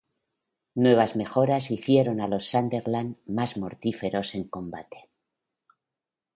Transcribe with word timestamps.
Nuevas 0.73 1.15
mejoras 1.15 1.69
hicieron 1.69 2.21
a 2.21 2.27
los 2.27 2.45
Sunderland 2.49 3.17
más 3.27 3.57
mortíferos 3.57 4.33
en 4.33 4.45
combate. 4.45 5.11